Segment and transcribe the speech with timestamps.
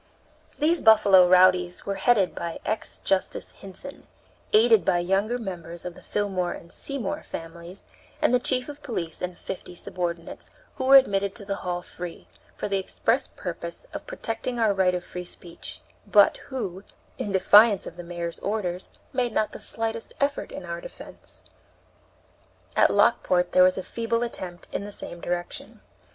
[0.57, 4.07] These Buffalo rowdies were headed by ex Justice Hinson,
[4.51, 7.83] aided by younger members of the Fillmore and Seymour families,
[8.19, 12.27] and the chief of police and fifty subordinates, who were admitted to the hall free,
[12.55, 16.83] for the express purpose of protecting our right of free speech, but who,
[17.19, 21.43] in defiance of the mayor's orders, made not the slightest effort in our defense.
[22.75, 25.81] At Lockport there was a feeble attempt in the same direction.